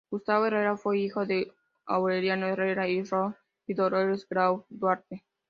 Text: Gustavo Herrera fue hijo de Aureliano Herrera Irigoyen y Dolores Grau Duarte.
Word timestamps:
Gustavo 0.09 0.47
Herrera 0.47 0.77
fue 0.77 0.97
hijo 0.97 1.27
de 1.27 1.53
Aureliano 1.85 2.47
Herrera 2.47 2.87
Irigoyen 2.87 3.35
y 3.67 3.75
Dolores 3.75 4.27
Grau 4.27 4.65
Duarte. 4.67 5.23